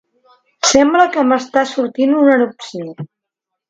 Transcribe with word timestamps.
Sembla 0.69 1.05
que 1.17 1.27
m'està 1.33 1.67
sortint 1.77 2.19
una 2.25 2.37
erupció. 2.43 3.01